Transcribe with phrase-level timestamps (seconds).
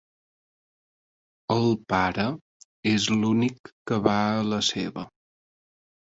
[1.55, 2.23] El pare
[2.91, 5.05] és l'únic que va a la seva.